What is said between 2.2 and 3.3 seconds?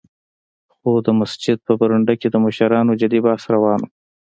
د مشرانو جدي